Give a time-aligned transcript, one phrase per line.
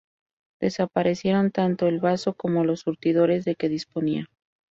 [0.59, 4.25] Desaparecieron tanto el vaso como los surtidores de que disponía.